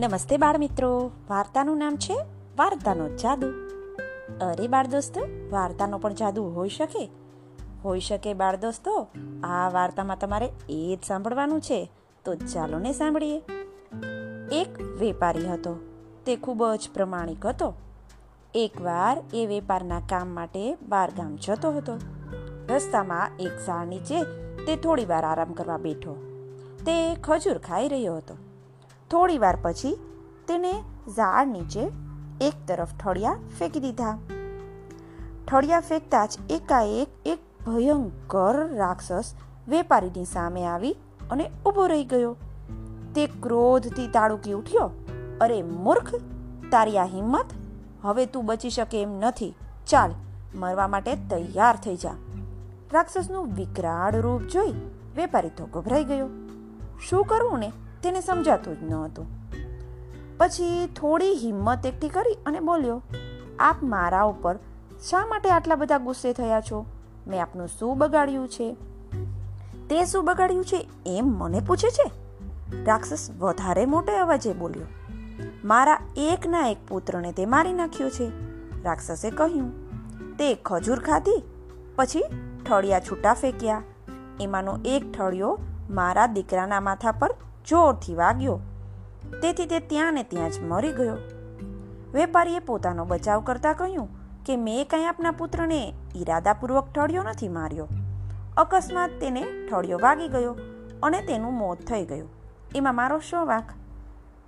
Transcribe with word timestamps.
નમસ્તે 0.00 0.36
બાળ 0.36 0.58
મિત્રો. 0.58 1.10
વાર્તાનું 1.30 1.78
નામ 1.78 1.96
છે 1.96 2.14
વાર્તાનો 2.58 3.16
જાદુ. 3.16 3.46
અરે 4.40 4.68
બાળ 4.68 4.86
દોસ્તો, 4.86 5.20
વાર્તાનો 5.50 5.98
પણ 5.98 6.14
જાદુ 6.14 6.44
હોઈ 6.44 6.68
શકે. 6.68 7.10
હોઈ 7.84 8.00
શકે 8.00 8.34
બાળ 8.34 8.56
દોસ્તો, 8.56 9.08
આ 9.44 9.68
વાર્તામાં 9.68 10.18
તમારે 10.18 10.52
એ 10.68 10.98
જ 11.02 11.06
સાંભળવાનું 11.06 11.60
છે. 11.60 11.90
તો 12.24 12.34
ચાલો 12.34 12.78
ને 12.78 12.92
સાંભળીએ. 12.92 13.42
એક 14.52 14.80
વેપારી 14.80 15.46
હતો. 15.46 15.76
તે 16.26 16.36
ખૂબ 16.36 16.74
જ 16.74 16.88
પ્રમાણિક 16.94 17.46
હતો. 17.46 17.74
એકવાર 18.54 19.22
એ 19.34 19.46
વેપારના 19.46 20.00
કામ 20.00 20.28
માટે 20.28 20.74
બાર 20.74 21.10
ગામ 21.10 21.36
જતો 21.36 21.72
હતો. 21.72 21.98
રસ્તામાં 22.68 23.30
એક 23.40 23.58
ઝાડ 23.66 23.86
નીચે 23.86 24.22
તે 24.66 24.76
થોડી 24.76 25.06
વાર 25.06 25.24
આરામ 25.24 25.52
કરવા 25.52 25.76
બેઠો. 25.76 26.14
તે 26.86 27.14
ખજૂર 27.14 27.58
ખાઈ 27.58 27.88
રહ્યો 27.88 28.16
હતો. 28.16 28.49
થોડી 29.10 29.38
વાર 29.38 29.58
પછી 29.62 29.96
તેને 30.48 30.72
ઝાડ 31.08 31.48
નીચે 31.48 31.80
એક 32.40 32.52
તરફ 32.68 32.88
ઠળિયા 32.94 33.36
ફેંકી 33.58 33.80
દીધા. 33.80 34.18
ઠળિયા 35.48 35.80
ફેંકતા 35.80 36.26
જ 36.26 36.38
એકાએક 36.50 37.08
એક 37.26 37.38
ભયંકર 37.66 38.76
રાક્ષસ 38.76 39.34
વેપારીની 39.68 40.24
સામે 40.24 40.66
આવી 40.66 40.96
અને 41.30 41.50
ઊભો 41.66 41.86
રહી 41.86 42.04
ગયો. 42.04 42.36
તે 43.14 43.26
ક્રોધથી 43.26 44.08
તાળુકી 44.08 44.52
ઉઠ્યો. 44.52 44.90
અરે 45.40 45.62
મૂર્ખ, 45.62 46.14
તારી 46.70 46.98
આ 46.98 47.04
હિંમત? 47.04 47.46
હવે 48.02 48.26
તું 48.26 48.46
બચી 48.46 48.70
શકે 48.70 49.02
એમ 49.02 49.18
નથી. 49.18 49.54
ચાલ, 49.86 50.10
મરવા 50.54 50.88
માટે 50.88 51.14
તૈયાર 51.14 51.76
થઈ 51.76 51.96
જા. 51.96 52.12
રાક્ષસનું 52.92 53.54
વિકરાળ 53.54 54.20
રૂપ 54.20 54.42
જોઈ 54.42 54.72
વેપારી 55.16 55.48
તો 55.48 55.66
ગભરાઈ 55.66 56.04
ગયો. 56.04 56.28
શું 57.08 57.24
કરવું 57.24 57.58
ને? 57.58 57.72
તેને 58.02 58.20
સમજાતું 58.20 58.80
જ 58.80 58.90
ન 58.90 58.94
હતું. 58.94 59.26
પછી 60.38 60.86
થોડી 60.96 61.34
હિંમત 61.34 61.86
એકઠી 61.86 62.08
કરી 62.08 62.36
અને 62.46 62.60
બોલ્યો, 62.60 63.02
આપ 63.58 63.82
મારા 63.82 64.22
ઉપર 64.22 64.54
શા 65.10 65.26
માટે 65.26 65.50
આટલા 65.50 65.74
બધા 65.74 65.98
ગુસ્સે 65.98 66.32
થયા 66.32 66.60
છો? 66.60 66.84
મેં 67.26 67.42
આપનું 67.42 67.68
શું 67.68 67.98
બગાડ્યું 67.98 68.48
છે? 68.48 68.68
તે 69.90 70.04
શું 70.04 70.24
બગાડ્યું 70.24 70.64
છે 70.64 70.88
એમ 71.06 71.26
મને 71.26 71.60
પૂછે 71.60 71.90
છે? 71.90 72.10
રાક્ષસ 72.84 73.30
વધારે 73.38 73.86
મોટે 73.86 74.16
અવાજે 74.16 74.52
બોલ્યો, 74.52 74.86
મારા 75.64 75.98
એકના 76.16 76.66
એક 76.68 76.78
પુત્રને 76.88 77.32
તે 77.32 77.46
મારી 77.46 77.72
નાખ્યો 77.72 78.10
છે. 78.10 78.28
રાક્ષસે 78.84 79.30
કહ્યું, 79.30 79.70
તે 80.36 80.54
ખજૂર 80.54 81.00
ખાધી, 81.00 81.42
પછી 81.96 82.22
ઠળિયા 82.66 83.00
છૂટા 83.00 83.34
ફેંક્યા. 83.34 83.82
એમાંનો 84.40 84.78
એક 84.84 85.12
ઠળિયો 85.12 85.58
મારા 85.90 86.26
દીકરાના 86.26 86.80
માથા 86.80 87.12
પર 87.12 87.34
જોરથી 87.68 88.14
વાગ્યો. 88.14 88.60
તેથી 89.42 89.66
તે 89.66 89.78
ત્યાં 89.78 90.14
ને 90.14 90.22
ત્યાં 90.22 90.50
જ 90.50 90.58
મરી 90.60 90.92
ગયો. 90.92 91.16
વેપારીએ 92.14 92.58
પોતાનો 92.58 93.04
બચાવ 93.04 93.40
કરતા 93.40 93.72
કહ્યું 93.72 94.08
કે 94.46 94.56
મેં 94.56 94.88
કંઈ 94.88 95.04
આપના 95.04 95.30
પુત્રને 95.30 95.94
ઈરાદાપૂર્વક 96.16 96.92
ઠળિયો 96.92 97.22
નથી 97.22 97.48
માર્યો. 97.48 97.88
અકસ્માત 98.56 99.10
તેને 99.20 99.68
ઠળિયો 99.70 99.98
વાગી 100.02 100.28
ગયો 100.28 100.56
અને 101.02 101.22
તેનું 101.22 101.54
મોત 101.54 101.78
થઈ 101.86 102.04
ગયું. 102.04 102.28
એમાં 102.74 102.94
મારો 102.94 103.18
શું 103.18 103.46
વાંક? 103.46 103.64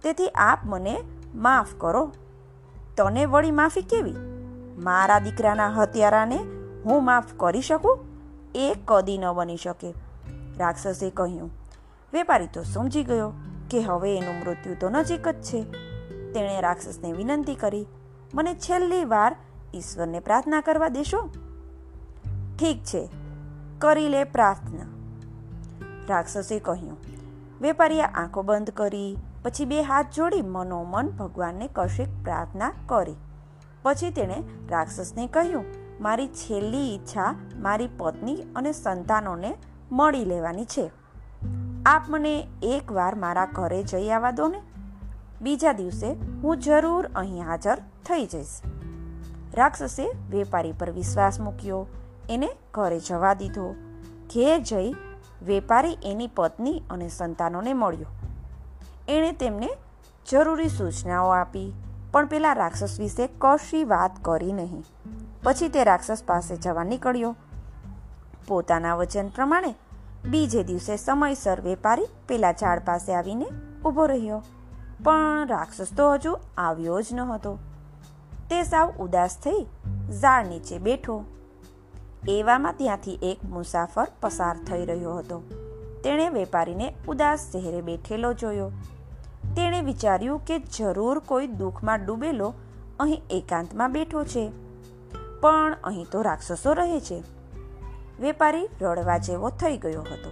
તેથી 0.02 0.28
આપ 0.28 0.58
મને 0.64 1.02
માફ 1.34 1.66
કરો. 1.78 2.12
તને 2.97 3.26
વળી 3.26 3.50
માફી 3.50 3.82
કેવી? 3.82 4.14
મારા 4.82 5.19
દીકરાના 5.19 5.69
હત્યારાને 5.69 6.38
હું 6.84 7.04
માફ 7.04 7.24
કરી 7.36 7.60
શકું? 7.60 7.98
એ 8.54 8.76
કદી 8.84 9.19
ન 9.19 9.32
બની 9.32 9.56
શકે. 9.56 9.94
રાક્ષસે 10.58 11.10
કહ્યું 11.10 11.61
વેપારી 12.12 12.46
તો 12.46 12.62
સમજી 12.62 13.05
ગયો 13.05 13.32
કે 13.70 13.80
હવે 13.80 14.16
એનું 14.16 14.34
મૃત્યુ 14.34 14.74
તો 14.80 14.88
નજીક 14.88 15.28
જ 15.28 15.42
છે. 15.42 15.62
તેણે 16.32 16.60
રાક્ષસને 16.60 17.12
વિનંતી 17.12 17.54
કરી, 17.54 17.87
મને 18.34 18.54
છેલ્લી 18.54 19.04
વાર 19.04 19.37
ઈશ્વરને 19.75 20.20
પ્રાર્થના 20.20 20.60
કરવા 20.60 20.88
દેશો. 20.88 21.31
ઠીક 22.59 22.84
છે, 22.84 23.09
કરી 23.78 24.09
લે 24.09 24.25
પ્રાર્થના. 24.25 24.87
રાક્ષસે 26.09 26.59
કહ્યું, 26.59 26.97
વેપારીએ 27.60 28.03
આંખો 28.03 28.42
બંધ 28.42 28.70
કરી, 28.70 29.16
પછી 29.42 29.64
બે 29.64 29.82
હાથ 29.82 30.06
જોડી 30.14 30.42
મનોમન 30.42 31.08
ભગવાનને 31.08 31.69
કશીક 31.72 32.08
પ્રાર્થના 32.22 32.72
કરી. 32.87 33.14
પછી 33.82 34.10
તેણે 34.10 34.42
રાક્ષસને 34.70 35.26
કહ્યું, 35.26 35.64
મારી 36.00 36.28
છેલ્લી 36.28 36.94
ઈચ્છા 36.94 37.34
મારી 37.56 37.88
પત્ની 37.98 38.37
અને 38.56 38.72
સંતાનોને 38.72 39.56
મળી 39.92 40.25
લેવાની 40.25 40.64
છે. 40.64 41.01
આપ 41.87 42.04
મને 42.09 42.48
એકવાર 42.62 43.15
મારા 43.15 43.47
ઘરે 43.47 43.82
જઈ 43.82 44.10
આવવા 44.10 44.31
દો 44.31 44.48
ને. 44.48 44.62
બીજા 45.43 45.72
દિવસે 45.72 46.12
હું 46.43 46.59
જરૂર 46.59 47.06
અહીં 47.16 47.47
હાજર 47.47 47.78
થઈ 47.78 48.26
જઈશ. 48.26 48.60
રાક્ષસે 49.54 50.12
વેપારી 50.31 50.72
પર 50.72 50.91
વિશ્વાસ 50.91 51.41
મૂક્યો. 51.41 51.87
એને 52.31 52.48
ઘરે 52.75 52.98
જવા 52.98 53.34
દીધો. 53.34 53.75
ઘેર 54.34 54.59
જઈ 54.60 54.94
વેપારી 55.43 55.98
એની 56.04 56.26
પત્ની 56.26 56.82
અને 56.91 57.09
સંતાનોને 57.09 57.72
મળ્યો. 57.72 58.06
એણે 59.09 59.32
તેમને 59.32 59.70
જરૂરી 60.31 60.69
સૂચનાઓ 60.69 61.28
આપી, 61.28 61.72
પણ 62.12 62.26
પેલા 62.26 62.53
રાક્ષસ 62.53 63.00
વિશે 63.00 63.28
કશી 63.38 63.84
વાત 63.84 64.25
કરી 64.25 64.53
નહીં. 64.53 64.84
પછી 65.43 65.69
તે 65.69 65.84
રાક્ષસ 65.84 66.22
પાસે 66.26 66.56
જવા 66.56 66.84
નીકળ્યો. 66.84 67.37
પોતાના 68.49 68.94
વચન 68.94 69.28
પ્રમાણે 69.28 69.75
બીજે 70.31 70.62
દિવસે 70.62 70.97
સમયસર 70.97 71.60
વેપારી 71.60 72.06
પેલા 72.28 72.53
ઝાડ 72.53 72.78
પાસે 72.84 73.15
આવીને 73.15 73.47
ઊભો 73.84 74.06
રહ્યો. 74.06 74.43
પણ 75.05 75.47
રાક્ષસ 75.49 75.88
તો 75.97 76.12
હજુ 76.12 76.38
આવ્યો 76.59 77.00
જ 77.00 77.06
ન 77.12 77.21
હતો 77.21 77.59
તે 78.50 78.62
સાવ 78.62 78.93
ઉદાસ 78.99 79.38
થઈ 79.38 79.66
ઝાડ 80.21 80.47
નીચે 80.47 80.78
બેઠો. 80.78 81.25
એવામાં 82.28 82.75
ત્યાંથી 82.78 83.19
એક 83.22 83.44
મુસાફર 83.44 84.09
પસાર 84.21 84.56
થઈ 84.56 84.87
રહ્યો 84.87 85.15
હતો. 85.15 85.43
તેણે 86.05 86.28
વેપારીને 86.28 86.94
ઉદાસ 87.09 87.50
ચહેરે 87.53 87.81
બેઠેલો 87.81 88.32
જોયો. 88.32 88.71
તેણે 89.56 89.81
વિચાર્યું 89.81 90.44
કે 90.44 90.59
જરૂર 90.59 91.19
કોઈ 91.19 91.47
દુઃખમાં 91.47 92.05
ડૂબેલો 92.05 92.55
અહીં 93.00 93.22
એકાંતમાં 93.31 93.93
બેઠો 93.93 94.25
છે. 94.25 94.53
પણ 95.41 95.77
અહીં 95.84 96.06
તો 96.12 96.22
રાક્ષસો 96.22 96.72
રહે 96.72 97.00
છે. 97.00 97.41
વેપારી 98.21 98.69
રડવા 98.81 99.19
જેવો 99.19 99.49
થઈ 99.49 99.77
ગયો 99.77 100.03
હતો. 100.03 100.31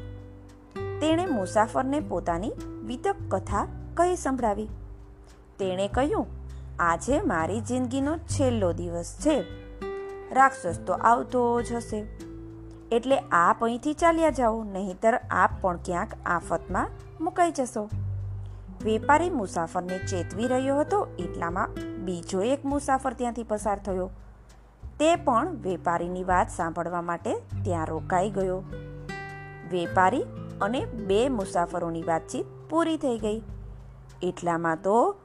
તેણે 1.00 1.26
મુસાફરને 1.26 2.00
પોતાની 2.00 2.52
વિતક 2.84 3.16
કથા 3.28 3.66
કહી 3.94 4.16
સંભળાવી. 4.16 4.68
તેણે 5.58 5.88
કહ્યું, 5.88 6.26
આજે 6.78 7.20
મારી 7.20 7.60
જિંદગીનો 7.60 8.16
છેલ્લો 8.16 8.72
દિવસ 8.72 9.16
છે. 9.20 9.44
રાક્ષસ 10.32 10.78
તો 10.86 10.92
આવતો 10.92 11.62
જ 11.62 11.72
હશે. 11.72 12.06
એટલે 12.92 13.18
આપ 13.18 13.64
અહીંથી 13.64 13.92
ચાલ્યા 13.92 14.30
જાઓ, 14.30 14.64
નહીંતર 14.64 15.20
આપ 15.30 15.50
પણ 15.60 15.76
ક્યાંક 15.76 16.08
આફતમાં 16.26 16.90
મુકાઈ 17.20 17.50
જશો. 17.50 17.88
વેપારી 18.84 19.30
મુસાફરને 19.30 19.98
ચેતવી 19.98 20.48
રહ્યો 20.48 20.80
હતો. 20.80 21.06
એટલામાં 21.18 21.68
બીજો 22.04 22.42
એક 22.42 22.64
મુસાફર 22.64 23.12
ત્યાંથી 23.12 23.42
પસાર 23.42 23.78
થયો. 23.78 24.10
તે 25.00 25.16
પણ 25.16 25.56
વેપારીની 25.62 26.24
વાત 26.24 26.50
સાંભળવા 26.50 27.02
માટે 27.02 27.34
ત્યાં 27.64 27.86
રોકાઈ 27.86 28.30
ગયો. 28.30 28.62
વેપારી 29.70 30.24
અને 30.60 30.84
બે 30.84 31.28
મુસાફરોની 31.28 32.02
વાતચીત 32.02 32.46
પૂરી 32.70 32.96
થઈ 32.96 33.18
ગઈ. 33.18 33.42
એટલામાં 34.22 34.76
તો 34.82 35.16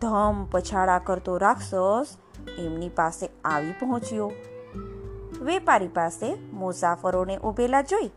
ધમ 0.00 0.44
પછાડા 0.44 0.98
કરતો 0.98 1.36
રાક્ષસ 1.36 2.06
એમની 2.58 2.88
પાસે 2.88 3.30
આવી 3.44 3.72
પહોંચ્યો. 3.72 4.32
વેપારી 5.42 5.88
પાસે 5.88 6.36
મુસાફરોને 6.52 7.36
ઉભેલા 7.36 7.82
જોઈ 7.82 8.10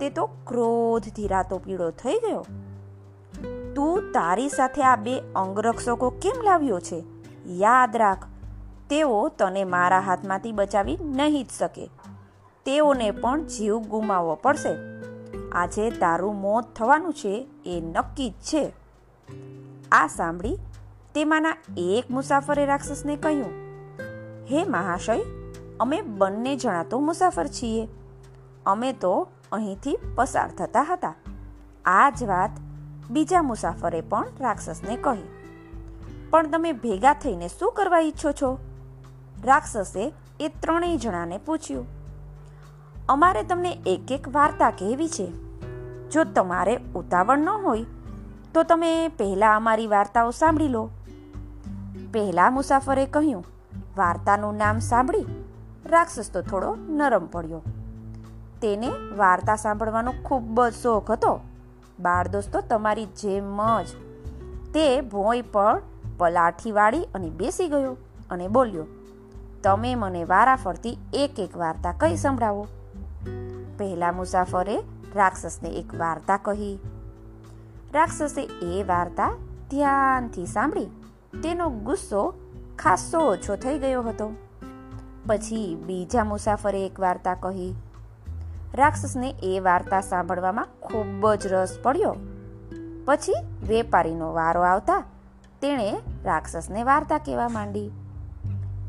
તે 0.00 0.10
તો 0.10 0.26
ક્રોધથી 0.26 1.28
રાતો 1.28 1.58
પીળો 1.58 1.90
થઈ 1.90 2.18
ગયો. 2.18 2.46
તું 3.76 4.12
તારી 4.12 4.48
સાથે 4.48 4.82
આ 4.82 4.96
બે 4.96 5.18
અંગરક્ષકો 5.36 6.10
કેમ 6.10 6.42
લાવ્યો 6.42 6.80
છે? 6.80 7.04
યાદ 7.46 7.96
રાખ 7.96 8.33
તેઓ 8.90 9.28
તને 9.28 9.64
મારા 9.64 10.00
હાથમાંથી 10.00 10.52
બચાવી 10.52 10.98
નહીં 11.02 11.44
જ 11.44 11.50
શકે. 11.58 11.86
તેઓને 12.66 13.10
પણ 13.10 13.46
જીવ 13.46 13.78
ગુમાવવો 13.78 14.34
પડશે. 14.42 14.74
આજે 15.52 15.90
તારું 15.90 16.40
મોત 16.40 16.64
થવાનું 16.76 17.12
છે 17.12 17.34
એ 17.66 17.80
નક્કી 17.80 18.30
જ 18.30 18.32
છે. 18.32 18.64
આ 19.92 20.06
સાંભળી 20.06 20.58
તેમાંના 21.14 21.56
એક 21.78 22.10
મુસાફરે 22.10 22.64
રાક્ષસને 22.66 23.16
કહ્યું, 23.16 23.52
હે 24.50 24.64
મહાશય, 24.64 25.20
અમે 25.80 26.00
બંને 26.00 26.56
જણા 26.56 26.82
તો 26.82 26.98
મુસાફર 27.00 27.46
છીએ. 27.48 27.86
અમે 28.66 28.92
તો 28.92 29.12
અહીંથી 29.52 29.96
પસાર 30.16 30.48
થતા 30.50 30.84
હતા. 30.90 31.14
આ 31.84 32.10
જ 32.10 32.24
વાત 32.24 32.50
બીજા 33.10 33.42
મુસાફરે 33.42 34.00
પણ 34.00 34.36
રાક્ષસને 34.40 34.96
કહી, 34.96 35.24
પણ 36.30 36.50
તમે 36.50 36.72
ભેગા 36.72 37.14
થઈને 37.14 37.48
શું 37.48 37.72
કરવા 37.72 38.00
ઈચ્છો 38.00 38.32
છો? 38.32 38.50
રાક્ષસે 39.44 40.12
એ 40.40 40.48
ત્રણેય 40.48 40.96
જણાને 40.96 41.38
પૂછ્યું, 41.38 41.86
અમારે 43.08 43.42
તમને 43.42 43.72
એક 43.86 44.12
એક 44.12 44.28
વાર્તા 44.28 44.70
કહેવી 44.70 45.08
છે. 45.08 45.26
જો 46.10 46.24
તમારે 46.24 46.80
ઉતાવળ 46.94 47.38
ન 47.38 47.48
હોય, 47.48 47.84
તો 48.54 48.62
તમે 48.62 49.08
પહેલાં 49.08 49.56
અમારી 49.56 49.86
વાર્તાઓ 49.86 50.30
સાંભળી 50.30 50.68
લો. 50.68 50.90
પહેલા 52.14 52.50
મુસાફરે 52.50 53.06
કહ્યું, 53.06 53.44
વાર્તાનું 53.96 54.56
નામ 54.56 54.78
સાંભળી. 54.78 55.26
રાક્ષસ 55.86 56.30
તો 56.30 56.42
થોડો 56.42 56.76
નરમ 56.88 57.26
પડ્યો. 57.26 57.62
તેને 58.62 58.88
વાર્તા 59.16 59.56
સાંભળવાનો 59.56 60.12
ખૂબ 60.24 60.64
જ 60.64 60.72
શોખ 60.72 61.10
હતો. 61.10 61.40
બાળ 62.00 62.28
દોસ્તો 62.28 62.60
તમારી 62.60 63.04
જેમ 63.04 63.82
જ. 63.82 63.86
તે 64.72 65.00
ભોંય 65.00 65.42
પર 65.42 65.82
પલાઠી 66.18 66.72
વાળી 66.72 67.04
અને 67.14 67.30
બેસી 67.30 67.68
ગયો 67.68 67.96
અને 68.30 68.48
બોલ્યો 68.48 68.86
તમે 69.64 69.94
મને 69.94 70.24
વારાફરતી 70.24 70.98
એક 71.12 71.40
એક 71.40 71.56
વાર્તા 71.56 71.92
કઈ 71.92 72.16
સંભળાવો? 72.16 72.66
પહેલા 73.78 74.12
મુસાફરે 74.12 74.82
રાક્ષસને 75.14 75.68
એક 75.68 75.94
વાર્તા 75.94 76.36
કહી. 76.36 76.78
રાક્ષસે 77.92 78.42
એ 78.42 78.82
વાર્તા 78.82 79.32
ધ્યાનથી 79.70 80.46
સાંભળી. 80.46 80.86
તેનો 81.42 81.70
ગુસ્સો 81.70 82.34
ખાસો 82.78 83.18
ઓછો 83.18 83.56
થઈ 83.56 83.78
ગયો 83.78 84.02
હતો. 84.02 84.30
પછી 85.26 85.74
બીજા 85.86 86.24
મુસાફરે 86.24 86.86
એક 86.86 87.00
વાર્તા 87.00 87.34
કહી. 87.34 87.74
રાક્ષસને 88.74 89.34
એ 89.42 89.60
વાર્તા 89.60 90.00
સાંભળવામાં 90.00 90.68
ખૂબ 90.80 91.34
જ 91.34 91.46
રસ 91.46 91.78
પડ્યો. 91.82 92.16
પછી 93.04 93.34
વેપારીનો 93.68 94.32
વારો 94.32 94.62
આવતા 94.62 95.04
તેણે 95.60 95.92
રાક્ષસને 96.24 96.82
વાર્તા 96.82 97.18
કહેવા 97.18 97.48
માંડી. 97.48 97.90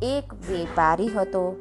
એક 0.01 0.33
વેપારી 0.33 1.07
હતો. 1.07 1.55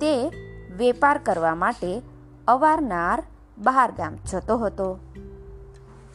તે 0.00 0.28
વેપાર 0.76 1.18
કરવા 1.18 1.54
માટે 1.54 2.02
અવારનાર 2.48 3.22
બહાર 3.58 3.90
ગામ 3.90 4.14
જતો 4.14 4.56
હતો. 4.56 4.98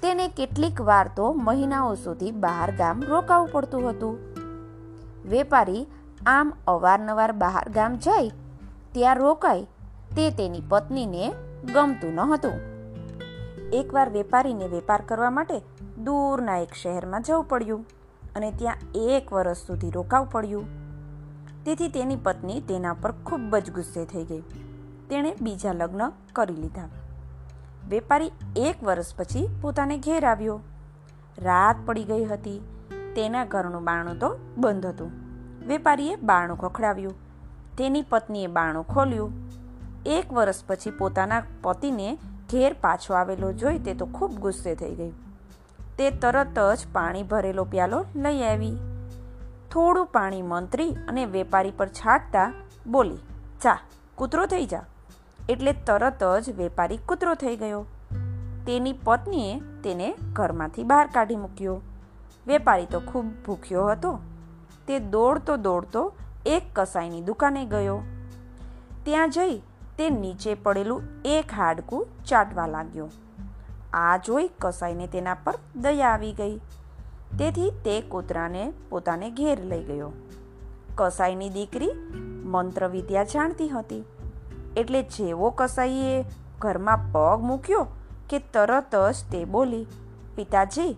તેને 0.02 0.28
કેટલીક 0.28 0.82
વાર 0.82 1.10
તો 1.16 1.34
મહિનાઓ 1.34 1.96
સુધી 1.96 2.32
બહાર 2.32 2.76
ગામ 2.76 3.04
રોકાવું 3.04 3.50
પડતું 3.52 3.90
હતું. 3.90 4.20
વેપારી 5.30 5.88
આમ 6.28 6.54
અવારનવાર 6.68 7.32
બહાર 7.32 7.70
ગામ 7.70 7.96
જાય, 7.96 8.32
ત્યાં 8.92 9.16
રોકાય, 9.16 9.64
તે 10.16 10.30
તેની 10.30 10.62
પત્નીને 10.70 11.34
ગમતું 11.74 12.14
ન 12.14 12.20
હતું. 12.20 12.80
એકવાર 13.74 14.10
વેપારીને 14.10 14.68
વેપાર 14.68 15.02
કરવા 15.02 15.30
માટે 15.30 15.60
દૂરના 16.04 16.58
એક 16.58 16.74
શહેરમાં 16.74 17.22
જવું 17.22 17.44
પડ્યું 17.44 17.86
અને 18.36 18.52
ત્યાં 18.52 18.78
એક 18.96 19.34
વર્ષ 19.34 19.58
સુધી 19.58 19.90
રોકાવું 19.90 20.30
પડ્યું. 20.30 20.79
તેથી 21.70 21.88
તેની 21.88 22.16
પત્ની 22.16 22.62
તેના 22.62 22.94
પર 22.94 23.12
ખૂબ 23.12 23.58
જ 23.58 23.72
ગુસ્સે 23.72 24.06
થઈ 24.06 24.24
ગઈ. 24.24 24.42
તેણે 25.10 25.36
બીજા 25.42 25.74
લગ્ન 25.74 26.12
કરી 26.34 26.54
લીધા. 26.54 26.88
વેપારી 27.90 28.32
એક 28.56 28.84
વર્ષ 28.84 29.16
પછી 29.16 29.50
પોતાને 29.62 29.98
ઘેર 29.98 30.26
આવ્યો. 30.26 30.60
રાત 31.38 31.76
પડી 31.86 32.04
ગઈ 32.04 32.26
હતી. 32.26 32.62
તેના 33.16 33.46
ઘરનું 33.46 33.84
બાણું 33.84 34.20
તો 34.20 34.38
બંધ 34.58 34.86
હતું. 34.86 35.12
વેપારીએ 35.68 36.16
બાણું 36.16 36.58
ખખડાવ્યું. 36.58 37.14
તેની 37.78 38.02
પત્નીએ 38.02 38.48
બાણું 38.48 38.88
ખોલ્યું. 38.88 39.32
એક 40.06 40.34
વર્ષ 40.34 40.64
પછી 40.68 40.92
પોતાના 40.92 41.44
પતિને 41.62 42.16
ઘેર 42.52 42.76
પાછો 42.82 43.14
આવેલો 43.14 43.52
જોઈ 43.52 43.80
તે 43.80 43.94
તો 43.94 44.06
ખૂબ 44.06 44.34
ગુસ્સે 44.34 44.76
થઈ 44.76 44.96
ગઈ. 44.96 45.12
તે 45.98 46.12
તરત 46.12 46.60
જ 46.60 46.80
પાણી 46.94 47.24
ભરેલો 47.24 47.64
પ્યાલો 47.64 48.06
લઈ 48.16 48.44
આવી. 48.44 48.89
થોડું 49.72 50.06
પાણી 50.06 50.42
મંત્રી 50.42 50.92
અને 51.08 51.26
વેપારી 51.26 51.72
પર 51.72 51.88
છાંટતા 51.88 52.54
બોલી 52.88 53.18
ચા 53.62 53.78
કૂતરો 54.16 54.46
થઈ 54.46 54.66
જા. 54.66 54.84
એટલે 55.50 55.74
તરત 55.74 56.24
જ 56.42 56.50
વેપારી 56.50 56.98
કૂતરો 56.98 57.34
થઈ 57.34 57.56
ગયો. 57.56 57.86
તેની 58.68 58.94
પત્નીએ 58.94 59.60
તેને 59.60 60.16
ઘરમાંથી 60.34 60.84
બહાર 60.84 61.10
કાઢી 61.14 61.36
મૂક્યો. 61.36 61.82
વેપારી 62.48 62.86
તો 62.86 63.00
ખૂબ 63.00 63.26
ભૂખ્યો 63.46 63.88
હતો. 63.88 64.20
તે 64.88 65.00
દોડતો 65.00 65.58
દોડતો 65.58 66.14
એક 66.46 66.64
કસાઈની 66.76 67.22
દુકાને 67.22 67.66
ગયો. 67.66 68.02
ત્યાં 69.04 69.30
જઈ 69.30 69.58
તે 69.98 70.10
નીચે 70.10 70.56
પડેલું 70.56 71.02
એક 71.26 71.54
હાડકું 71.54 72.08
ચાટવા 72.26 72.68
લાગ્યો. 72.68 73.10
આ 73.94 74.18
જોઈ 74.18 74.50
કસાઈને 74.62 75.08
તેના 75.08 75.34
પર 75.34 75.54
દયા 75.76 76.10
આવી 76.10 76.34
ગઈ. 76.34 76.60
તેથી 77.38 77.70
તે 77.70 78.02
કૂતરાને 78.02 78.74
પોતાને 78.90 79.32
ઘેર 79.32 79.64
લઈ 79.64 79.84
ગયો. 79.84 80.12
કસાઈની 80.96 81.50
દીકરી 81.50 81.90
મંત્ર 82.44 82.88
વિદ્યા 82.88 83.24
જાણતી 83.24 83.70
હતી. 83.70 84.04
એટલે 84.78 85.04
જેવો 85.04 85.50
કસાઈએ 85.50 86.26
ઘરમાં 86.60 86.98
પગ 86.98 87.42
મૂક્યો 87.42 87.88
કે 88.30 88.40
તરત 88.40 88.96
જ 88.96 89.32
તે 89.32 89.46
બોલી, 89.46 89.86
પિતાજી, 90.36 90.98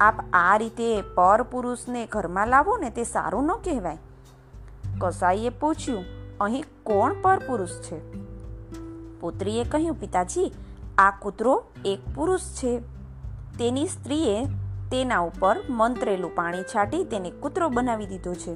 આપ 0.00 0.14
આ 0.32 0.56
રીતે 0.56 1.02
પર 1.02 1.42
પુરુષને 1.42 2.06
ઘરમાં 2.06 2.48
લાવો 2.48 2.76
ને 2.76 2.90
તે 2.90 3.04
સારું 3.04 3.44
ન 3.44 3.52
કહેવાય. 3.52 3.98
કસાઈએ 4.98 5.48
પૂછ્યું, 5.48 6.04
અહીં 6.40 6.64
કોણ 6.82 7.14
પર 7.22 7.38
પુરુષ 7.38 7.70
છે? 7.70 8.00
પુત્રીએ 9.20 9.64
કહ્યું, 9.64 10.00
પિતાજી, 10.00 10.52
આ 10.98 11.10
કૂતરો 11.10 11.64
એક 11.84 11.98
પુરુષ 12.14 12.40
છે. 12.40 12.78
તેની 13.58 13.86
સ્ત્રીએ 13.86 14.46
તેના 14.94 15.20
ઉપર 15.20 15.56
મંત્રેલું 15.70 16.34
પાણી 16.34 16.62
છાંટી 16.62 17.04
તેને 17.04 17.30
કૂતરો 17.30 17.68
બનાવી 17.68 18.06
દીધો 18.06 18.34
છે. 18.34 18.52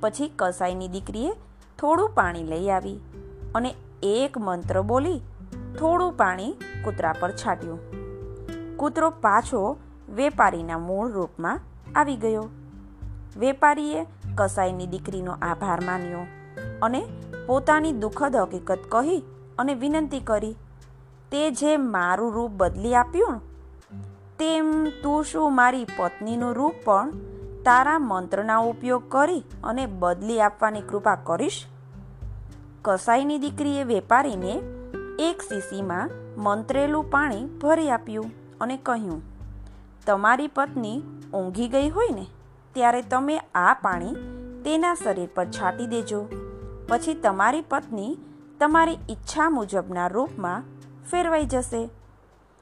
પછી 0.00 0.28
કસાઈની 0.36 0.88
દીકરીએ 0.88 1.32
થોડું 1.78 2.14
પાણી 2.14 2.44
લઈ 2.44 2.70
આવી 2.70 2.98
અને 3.54 3.74
એક 4.02 4.38
મંત્ર 4.38 4.80
બોલી 4.82 5.20
થોડું 5.78 6.16
પાણી 6.16 6.52
કૂતરા 6.84 7.12
પર 7.20 7.32
છાંટ્યું. 7.32 7.80
કૂતરો 8.76 9.10
પાછો 9.10 9.76
વેપારીના 10.08 10.78
મૂળ 10.78 11.12
રૂપમાં 11.12 11.60
આવી 11.94 12.16
ગયો. 12.16 12.48
વેપારીએ 13.38 14.06
કસાઈની 14.34 14.86
દીકરીનો 14.86 15.38
આભાર 15.42 15.80
માન્યો 15.80 16.24
અને 16.82 17.00
પોતાની 17.46 17.92
દુઃખદ 17.92 18.36
હકીકત 18.36 18.82
કહી 18.88 19.22
અને 19.58 19.74
વિનંતી 19.74 20.20
કરી, 20.20 20.56
તે 21.32 21.50
જે 21.50 21.76
મારું 21.76 22.32
રૂપ 22.32 22.50
બદલી 22.50 22.94
આપ્યું 22.94 23.40
તેમ 24.38 24.68
તું 25.02 25.24
શું 25.24 25.54
મારી 25.54 25.86
પત્નીનું 25.96 26.54
રૂપ 26.54 26.76
પણ 26.84 27.12
તારા 27.64 27.98
મંત્રના 27.98 28.62
ઉપયોગ 28.70 29.04
કરી 29.08 29.42
અને 29.64 29.84
બદલી 29.86 30.40
આપવાની 30.40 30.88
કૃપા 30.90 31.18
કરીશ. 31.28 31.60
કસાઈની 32.82 33.38
દીકરીએ 33.38 33.84
વેપારીને 33.84 34.54
એક 35.18 35.44
શીશીમાં 35.48 36.14
મંત્રેલું 36.38 37.10
પાણી 37.10 37.44
ભરી 37.60 37.90
આપ્યું 37.90 38.30
અને 38.60 38.76
કહ્યું, 38.76 39.22
તમારી 40.06 40.48
પત્ની 40.48 40.98
ઊંઘી 41.34 41.68
ગઈ 41.68 41.88
હોય 41.90 42.14
ને, 42.14 42.26
ત્યારે 42.74 43.02
તમે 43.02 43.36
આ 43.54 43.74
પાણી 43.82 44.14
તેના 44.64 44.94
શરીર 44.94 45.30
પર 45.34 45.46
છાંટી 45.50 45.86
દેજો. 45.86 46.20
પછી 46.88 47.14
તમારી 47.24 47.64
પત્ની 47.68 48.12
તમારી 48.60 48.98
ઈચ્છા 49.10 49.50
મુજબના 49.50 50.08
રૂપમાં 50.08 50.64
ફેરવાઈ 51.10 51.46
જશે. 51.46 51.82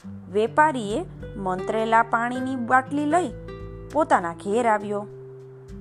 વેપારીએ 0.07 1.05
મંત્રેલા 1.37 2.03
પાણીની 2.03 2.57
બાટલી 2.57 3.05
લઈ 3.05 3.33
પોતાના 3.93 4.33
ઘેર 4.33 4.69
આવ્યો. 4.69 5.07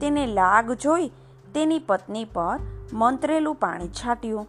તેને 0.02 0.28
લાગ 0.28 0.72
જોઈ 0.72 1.08
તેની 1.54 1.80
પત્ની 1.80 2.26
પર 2.26 2.60
મંત્રેલું 2.94 3.56
પાણી 3.56 3.88
છાંટ્યું. 3.88 4.48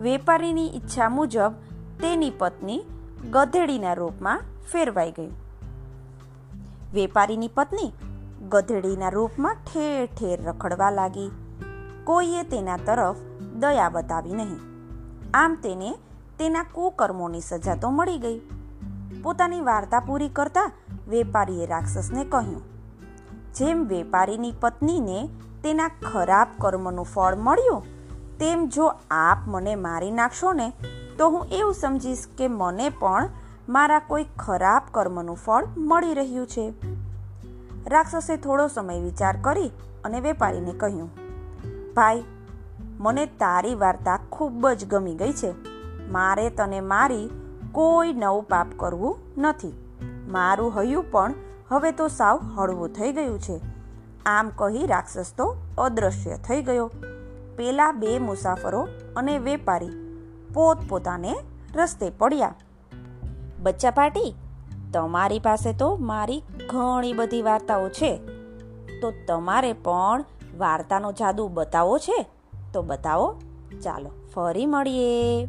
વેપારીની 0.00 0.66
ઈચ્છા 0.66 1.08
મુજબ 1.08 1.52
તેની 2.00 2.30
પત્ની 2.30 2.82
ગધેડીના 3.30 3.94
રૂપમાં 3.94 4.40
ફેરવાઈ 4.72 5.10
ગઈ. 5.10 5.30
વેપારીની 6.94 7.48
પત્ની 7.48 7.92
ગધેડીના 8.48 9.08
રૂપમાં 9.08 9.54
ઠેર 9.54 10.06
ઠેર 10.06 10.42
રખડવા 10.42 10.90
લાગી. 10.90 11.30
કોઈએ 12.04 12.42
તેના 12.42 12.76
તરફ 12.76 13.16
દયા 13.60 13.88
બતાવી 13.88 14.32
નહીં. 14.32 14.60
આમ 15.34 15.54
તેને 15.54 15.98
તેના 16.38 16.62
કુકર્મોની 16.62 17.40
સજા 17.40 17.74
તો 17.74 17.90
મળી 17.90 18.18
ગઈ. 18.18 18.40
પોતાની 19.22 19.60
વાર્તા 19.60 20.00
પૂરી 20.00 20.28
કરતા 20.28 20.70
વેપારીએ 21.08 21.66
રાક્ષસને 21.66 22.24
કહ્યું, 22.24 22.62
જેમ 23.54 23.84
વેપારીની 23.84 24.52
પત્નીને 24.60 25.28
તેના 25.64 25.88
ખરાબ 25.88 26.46
કર્મનું 26.58 27.04
ફળ 27.04 27.34
મળ્યું, 27.34 27.82
તેમ 28.38 28.68
જો 28.68 28.86
આપ 29.10 29.38
મને 29.46 29.74
મારી 29.74 30.10
નાખશો 30.10 30.52
ને, 30.52 30.72
તો 31.18 31.28
હું 31.28 31.46
એવું 31.46 31.74
સમજીશ 31.74 32.26
કે 32.38 32.48
મને 32.48 32.88
પણ 32.88 33.28
મારા 33.68 33.98
કોઈ 33.98 34.26
ખરાબ 34.38 34.82
કર્મનું 34.90 35.36
ફળ 35.36 35.66
મળી 35.76 36.14
રહ્યું 36.14 36.46
છે. 36.46 36.72
રાક્ષસે 37.86 38.36
થોડો 38.36 38.66
સમય 38.66 39.00
વિચાર 39.00 39.34
કરી 39.40 39.70
અને 40.04 40.20
વેપારીને 40.20 40.72
કહ્યું, 40.72 41.10
ભાઈ, 41.94 42.24
મને 43.00 43.26
તારી 43.26 43.74
વાર્તા 43.74 44.18
ખૂબ 44.32 44.68
જ 44.68 44.84
ગમી 44.84 45.14
ગઈ 45.14 45.32
છે. 45.32 45.52
મારે 46.10 46.50
તને 46.50 46.80
મારી 46.80 47.30
કોઈ 47.72 48.12
નવું 48.12 48.42
પાપ 48.42 48.66
કરવું 48.76 49.18
નથી. 49.38 49.72
મારું 50.28 50.82
હયું 50.82 51.10
પણ 51.10 51.34
હવે 51.68 51.92
તો 51.92 52.08
સાવ 52.08 52.38
હળવું 52.38 52.88
થઈ 52.88 53.12
ગયું 53.12 53.40
છે. 53.40 53.60
આમ 54.26 54.50
કહી 54.56 54.86
રાક્ષસ 54.86 55.34
તો 55.36 55.56
અદ્રશ્ય 55.78 56.36
થઈ 56.36 56.62
ગયો. 56.62 56.90
પેલા 57.56 57.92
બે 57.92 58.18
મુસાફરો 58.18 58.88
અને 59.16 59.38
વેપારી 59.38 59.88
પોતપોતાને 60.54 61.34
રસ્તે 61.74 62.10
પડ્યા. 62.10 62.54
બચ્ચા 63.58 63.90
પાટી, 63.90 64.34
તમારી 64.92 65.38
પાસે 65.38 65.72
તો 65.72 65.96
મારી 65.96 66.42
ઘણી 66.70 67.12
બધી 67.12 67.42
વાર્તાઓ 67.42 67.88
છે. 67.88 68.16
તો 69.00 69.12
તમારે 69.28 69.72
પણ 69.72 70.24
વાર્તાનો 70.58 71.12
જાદુ 71.12 71.48
બતાવો 71.48 71.98
છે? 71.98 72.26
તો 72.72 72.82
બતાવો. 72.82 73.34
ચાલો, 73.82 74.10
ફરી 74.34 74.66
મળીએ. 74.66 75.48